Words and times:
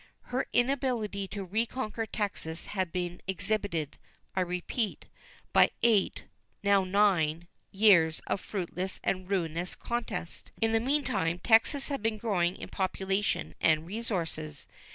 Her 0.33 0.47
inability 0.51 1.27
to 1.27 1.45
reconquer 1.45 2.07
Texas 2.07 2.65
had 2.73 2.91
been 2.91 3.21
exhibited, 3.27 3.99
I 4.35 4.41
repeat, 4.41 5.05
by 5.53 5.69
eight 5.83 6.23
(now 6.63 6.83
nine) 6.83 7.47
years 7.69 8.19
of 8.25 8.41
fruitless 8.41 8.99
and 9.03 9.29
ruinous 9.29 9.75
contest. 9.75 10.51
In 10.59 10.71
the 10.71 10.79
meantime 10.79 11.37
Texas 11.37 11.89
has 11.89 11.99
been 11.99 12.17
growing 12.17 12.55
in 12.57 12.69
population 12.69 13.53
and 13.61 13.85
resources. 13.85 14.65